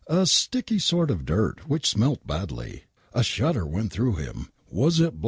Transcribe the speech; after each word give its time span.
A 0.07 0.25
sticky 0.25 0.79
sort 0.79 1.11
of 1.11 1.25
dirt 1.27 1.69
which 1.69 1.87
smelt 1.87 2.25
badly. 2.25 2.85
A 3.13 3.21
shudder 3.21 3.67
went 3.67 3.91
through 3.91 4.15
him. 4.15 4.49
Was 4.71 4.99
it 4.99 5.13
blood 5.13 5.19